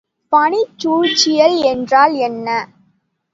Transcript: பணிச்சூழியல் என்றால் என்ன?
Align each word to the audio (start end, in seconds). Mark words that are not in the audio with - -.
பணிச்சூழியல் 0.31 1.59
என்றால் 1.63 2.15
என்ன? 2.21 2.47